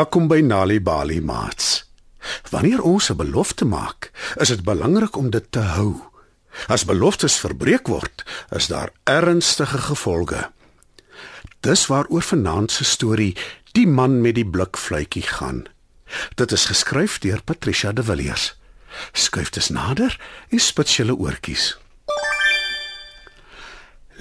[0.00, 1.84] Welkom by Nali Bali Mats.
[2.50, 6.00] Wanneer ons 'n belofte maak, is dit belangrik om dit te hou.
[6.66, 10.50] As beloftes verbreek word, is daar ernstige gevolge.
[11.60, 13.36] Dis waaroor vanaand se storie
[13.72, 15.64] Die man met die blikfluitjie gaan.
[16.34, 18.56] Dit is geskryf deur Patricia de Villiers.
[19.12, 21.78] Skuif dit nader en spits julle oortjies.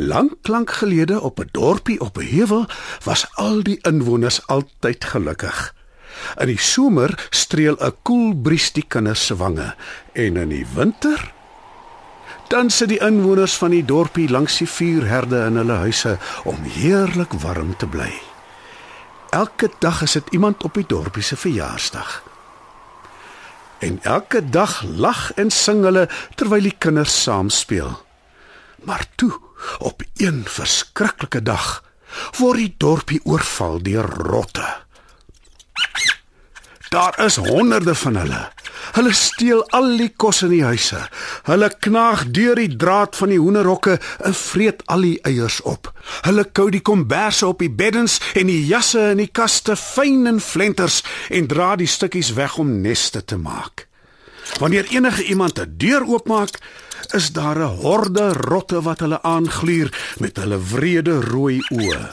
[0.00, 2.66] Lank lank gelede op 'n dorpie op 'n heuwel
[3.04, 5.74] was al die inwoners altyd gelukkig.
[6.36, 9.74] In die somer streel 'n koel bries die kinders se wange
[10.12, 11.32] en in die winter
[12.48, 17.32] dan sit die inwoners van die dorpie langs die vuurherde in hulle huise om heerlik
[17.32, 18.12] warm te bly.
[19.30, 22.22] Elke dag is dit iemand op die dorpie se verjaarsdag.
[23.78, 28.06] En elke dag lag en sing hulle terwyl die kinders saam speel.
[28.82, 29.47] Maar toe
[29.78, 31.82] Op een verskriklike dag
[32.38, 34.66] word die dorpie oorval deur rotte.
[36.88, 38.48] Daar is honderde van hulle.
[38.92, 41.00] Hulle steel al die kos in die huise.
[41.44, 45.90] Hulle knaag deur die draad van die hoenderhokke en vreet al die eiers op.
[46.24, 50.40] Hulle kou die komberse op die beddens en die jasse in die kaste fyn en
[50.40, 53.87] flenters en dra die stukkies weg om neste te maak.
[54.56, 56.58] Wanneer enige iemand 'n deur oopmaak,
[57.12, 62.10] is daar 'n horde rotte wat hulle aangluur met hulle wrede rooi oë.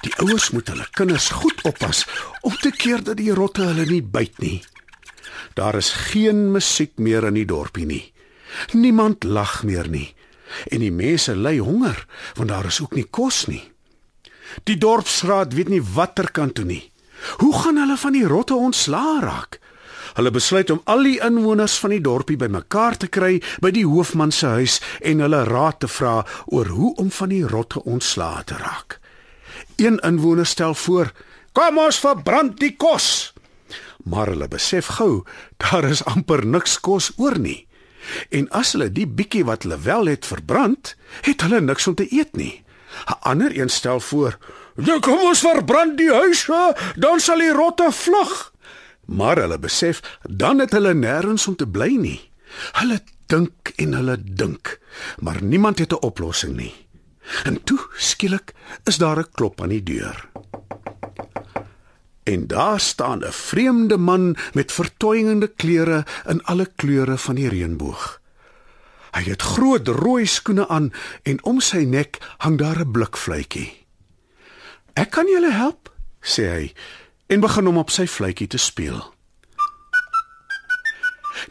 [0.00, 2.06] Die ouers moet hulle kinders goed oppas
[2.40, 4.62] om te keer dat die rotte hulle nie byt nie.
[5.54, 8.12] Daar is geen musiek meer in die dorpie nie.
[8.72, 10.14] Niemand lag meer nie.
[10.70, 13.62] En die mense ly honger want daar is ook nie kos nie.
[14.64, 16.92] Die dorpsraad weet nie watter kant toe nie.
[17.42, 19.58] Hoe gaan hulle van die rotte ontslaa raak?
[20.14, 24.32] Hulle besluit om al die inwoners van die dorpie bymekaar te kry by die hoofman
[24.32, 28.56] se huis en hulle raad te vra oor hoe om van die rotte ontslae te
[28.58, 29.00] raak.
[29.76, 31.12] Een inwoner stel voor:
[31.52, 33.32] "Kom ons verbrand die kos."
[34.04, 35.24] Maar hulle besef gou,
[35.56, 37.66] daar is amper niks kos oor nie.
[38.30, 42.06] En as hulle die bietjie wat hulle wel het verbrand, het hulle niks om te
[42.10, 42.64] eet nie.
[43.06, 44.38] 'n Ander een stel voor:
[44.76, 48.52] "Ja, kom ons verbrand die huise, dan sal die rotte vlug."
[49.08, 52.20] Maar hulle besef dan het hulle nêrens om te bly nie.
[52.80, 54.78] Hulle dink en hulle dink,
[55.20, 56.74] maar niemand het 'n oplossing nie.
[57.44, 58.54] En toe skielik
[58.84, 60.28] is daar 'n klop aan die deur.
[62.22, 68.20] En daar staan 'n vreemde man met vertoeiende klere in alle kleure van die reënboog.
[69.10, 70.92] Hy het groot rooi skoene aan
[71.22, 73.86] en om sy nek hang daar 'n blikfluitjie.
[74.92, 76.72] "Ek kan julle help," sê hy
[77.28, 78.98] en begin om op sy fluitjie te speel.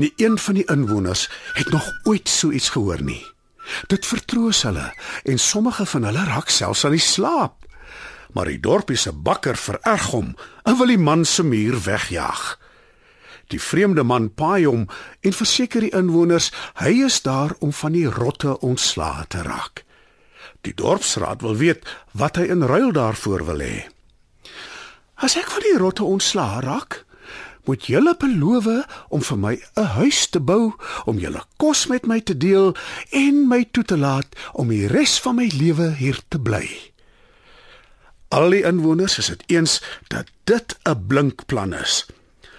[0.00, 3.22] Nie een van die inwoners het nog ooit so iets gehoor nie.
[3.90, 4.92] Dit vertroos hulle
[5.24, 7.62] en sommige van hulle raak selfs aan die slaap.
[8.34, 10.34] Maar die dorpie se bakker vererg hom
[10.64, 12.44] en wil die man se muur wegjaag.
[13.52, 14.86] Die vreemde man paai hom
[15.20, 19.84] en verseker die inwoners hy is daar om van die rotte ontslae te raak.
[20.64, 23.93] Die dorpsraad wil weet wat hy in ruil daarvoor wil hê.
[25.24, 26.98] As ek van die rotte ontslaa raak,
[27.64, 28.66] moet julle beloof
[29.08, 30.74] om vir my 'n huis te bou,
[31.08, 32.76] om julle kos met my te deel
[33.10, 36.68] en my toe te laat om die res van my lewe hier te bly.
[38.28, 42.06] Al die inwoners is dit eens dat dit 'n blink plan is.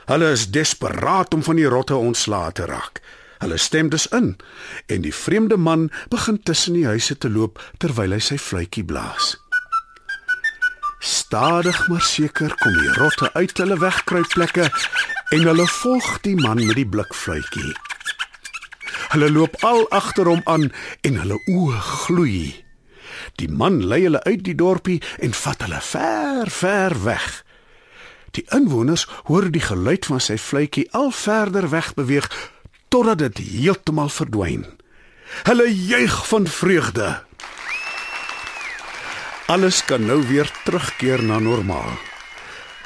[0.05, 3.01] Hulle is desperaat om van die rotte ontslaa te raak.
[3.37, 4.37] Hulle stem dus in
[4.85, 9.44] en die vreemde man begin tussen die huise te loop terwyl hy sy fluitjie blaas.
[10.99, 14.69] Stadig maar seker kom die rotte uit hulle wegkruipplekke
[15.35, 17.73] en hulle volg die man met die blikfluitjie.
[19.13, 20.69] Hulle loop al agter hom aan
[21.01, 22.65] en hulle oë gloei.
[23.39, 27.27] Die man lei hulle uit die dorpie en vat hulle ver, ver weg.
[28.35, 32.27] Die inwoners hoor die geluid van sy fluitjie al verder weg beweeg
[32.91, 34.65] totdat dit heeltemal verdwyn.
[35.43, 37.24] Hulle juig van vreugde.
[39.45, 41.93] Alles kan nou weer terugkeer na normaal.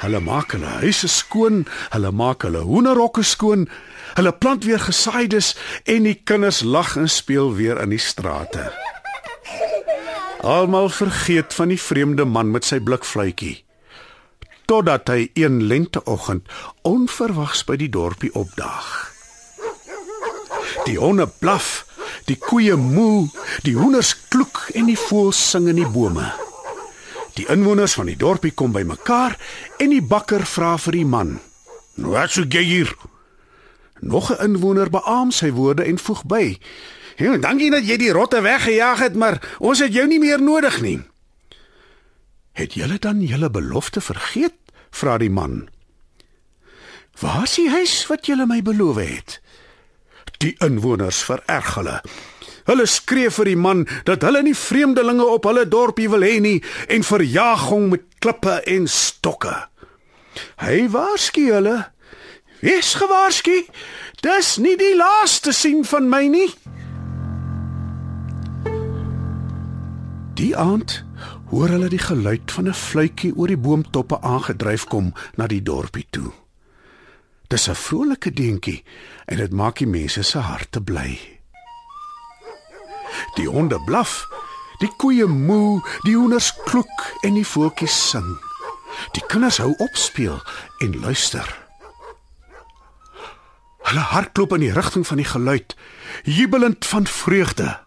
[0.00, 1.62] Hulle maak hulle huise skoon,
[1.92, 3.64] hulle maak hulle hoenderhokke skoon,
[4.18, 5.54] hulle plant weer gesaaides
[5.88, 8.66] en die kinders lag en speel weer in die strate.
[10.44, 13.62] Almal vergeet van die vreemde man met sy blikfluitjie.
[14.68, 16.44] Totdat hy een lenteoggend
[16.84, 18.92] onverwags by die dorpie opdaag.
[20.84, 21.86] Die honde blaf,
[22.28, 23.26] die koeie moo,
[23.64, 26.28] die hoenders kloek en die voëls sing in die bome.
[27.34, 29.36] Die inwoners van die dorpie kom bymekaar
[29.78, 31.38] en die bakker vra vir die man:
[31.94, 32.94] "Wat soek jy hier?"
[34.00, 36.58] Nog 'n inwoner beamoen sy woorde en voeg by:
[37.16, 40.80] "Ja, dankie dat jy die rotte weggejaag het, maar ons het jou nie meer nodig
[40.80, 41.02] nie."
[42.52, 44.54] "Het julle dan julle belofte vergeet?"
[44.90, 45.68] vra die man.
[47.20, 49.40] "Waar is die huis wat julle my beloof het?"
[50.38, 52.02] Die inwoners vererg hulle.
[52.70, 56.60] Hulle skree vir die man dat hulle nie vreemdelinge op hulle dorpie wil hê nie
[56.86, 59.54] en verjaag hom met klippe en stokke.
[60.62, 61.90] Hy waarsku hulle:
[62.62, 63.64] "Wees gewaarsku,
[64.22, 66.50] dis nie die laaste sien van my nie."
[70.38, 71.02] Die aand
[71.50, 76.06] hoor hulle die geluid van 'n fluitjie oor die boomtoppe aangedryf kom na die dorpie
[76.10, 76.32] toe.
[77.48, 78.84] Dis 'n vrolike deentjie
[79.26, 81.39] en dit maak die mense se harte bly.
[83.36, 84.24] Die honde blaf,
[84.80, 88.36] die koeie moe, die hoenders kloek en die voeltjies sing.
[89.16, 90.40] Die kinders hou op speel
[90.84, 91.46] en luister.
[93.90, 95.74] Hulle hardloop in die rigting van die geluid,
[96.24, 97.78] jubelend van vreugde.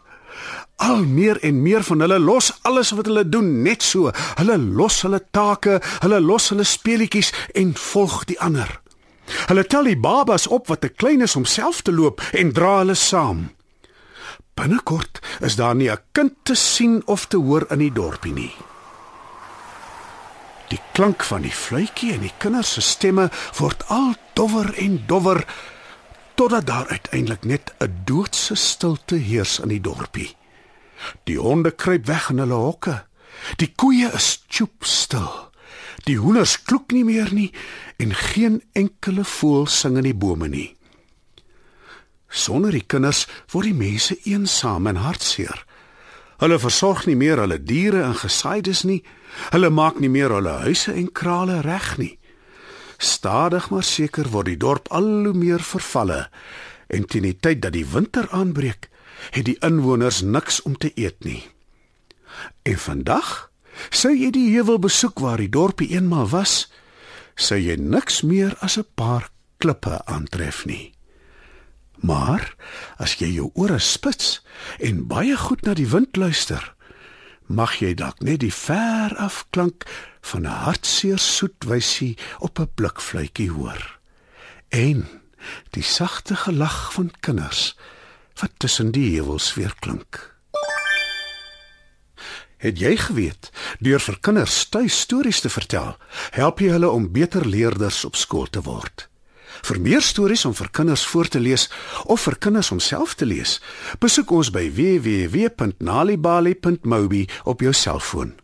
[0.83, 4.11] Al meer en meer van hulle los alles wat hulle doen net so.
[4.35, 8.81] Hulle los hulle take, hulle los hulle speelietjies en volg die ander.
[9.47, 12.79] Hulle tel die babas op wat te klein is om self te loop en dra
[12.81, 13.47] hulle saam.
[14.53, 18.55] Binnekort is daar nie 'n kind te sien of te hoor in die dorpie nie.
[20.69, 25.45] Die klank van die fluitjie en die kinders se stemme word al dowwer en dowwer
[26.33, 30.35] totdat daar uiteindelik net 'n doodse stilte heers in die dorpie.
[31.23, 33.03] Die honde kruip weg in hulle hokke.
[33.55, 35.51] Die koeie is choop stil.
[36.03, 37.51] Die hoenders kloek nie meer nie
[37.97, 40.75] en geen enkele voël sing in die bome nie.
[42.33, 45.61] Sonder die kinders word die mense eensaam en hartseer.
[46.41, 49.03] Hulle versorg nie meer hulle diere en gesaaides nie.
[49.53, 52.17] Hulle maak nie meer hulle huise en krale reg nie.
[52.97, 56.25] Stadig maar seker word die dorp al hoe meer vervalle
[56.93, 58.89] en teen die tyd dat die winter aanbreek,
[59.33, 61.41] het die inwoners niks om te eet nie.
[62.69, 63.49] En vandag,
[63.89, 66.67] sou jy die heuwel besoek waar die dorpie eenmal was,
[67.35, 70.92] sou jy niks meer as 'n paar klippe aantref nie.
[72.03, 72.55] Maar
[72.99, 74.41] as jy jou ore spits
[74.83, 76.63] en baie goed na die wind luister,
[77.47, 79.87] mag jy dalk net die ver af klank
[80.31, 83.99] van 'n hartseer soet wysie op 'n blikfluitjie hoor.
[84.69, 85.07] En
[85.71, 87.75] die sagte gelag van kinders
[88.39, 90.35] wat tussen die heuwels weer klink.
[92.57, 95.97] Het jy geweet deur vir kinders stories te vertel,
[96.31, 99.12] help jy hulle om beter leerders op skool te word?
[99.61, 101.69] Vir meer stories om vir kinders voor te lees
[102.05, 103.61] of vir kinders om self te lees,
[103.99, 108.43] besoek ons by www.nalibali.mobi op jou selfoon.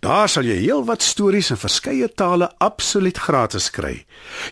[0.00, 4.06] Daar sal jy heelwat stories in verskeie tale absoluut gratis kry.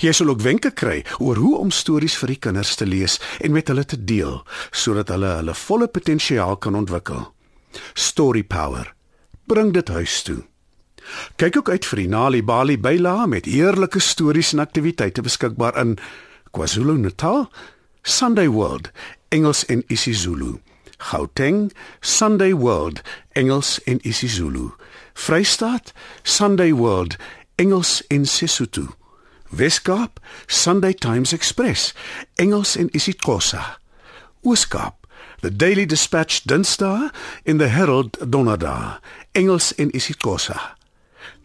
[0.04, 3.54] Jy sal ook wenke kry oor hoe om stories vir die kinders te lees en
[3.56, 7.30] met hulle te deel sodat hulle hulle volle potensiaal kan ontwikkel.
[7.94, 8.94] Story Power.
[9.46, 10.44] Bring dit huis toe.
[11.36, 15.98] Kyk ook uit vir die Nali Bali byla met eerlike stories en aktiwiteite beskikbaar in
[16.50, 17.48] KwaZulu-Natal,
[18.02, 18.90] Sunday World,
[19.28, 20.60] Engels en isiZulu.
[20.98, 24.70] Gauteng, Sunday World, Engels en isiZulu.
[25.14, 25.92] Vrystaat,
[26.22, 27.16] Sunday World,
[27.54, 28.86] Engels en Sesotho.
[29.48, 31.94] Weskaap, Sunday Times Express,
[32.34, 33.78] Engels en isiXhosa.
[34.42, 35.06] Ooskaap,
[35.40, 37.10] The Daily Dispatch Dinsdae
[37.42, 38.98] en The Herald Donderdae,
[39.32, 40.76] Engels en isiXhosa.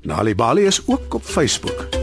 [0.01, 1.98] Nali Bali is ook op Facebook.